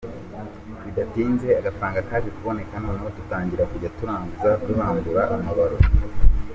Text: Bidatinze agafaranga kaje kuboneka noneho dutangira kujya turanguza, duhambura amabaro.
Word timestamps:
Bidatinze 0.83 1.47
agafaranga 1.59 2.05
kaje 2.09 2.29
kuboneka 2.37 2.75
noneho 2.83 3.07
dutangira 3.17 3.69
kujya 3.71 3.93
turanguza, 3.97 4.49
duhambura 4.67 5.21
amabaro. 5.35 5.77